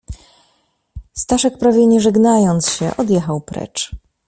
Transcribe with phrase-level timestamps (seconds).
[1.13, 3.91] "Staszek, prawie nie żegnając się, odjechał precz."